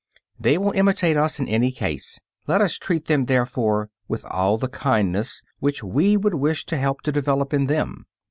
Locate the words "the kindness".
4.57-5.43